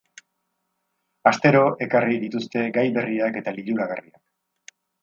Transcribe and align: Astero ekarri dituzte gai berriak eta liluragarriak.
Astero 1.33 1.61
ekarri 1.87 2.17
dituzte 2.25 2.67
gai 2.79 2.87
berriak 2.99 3.41
eta 3.45 3.57
liluragarriak. 3.61 4.79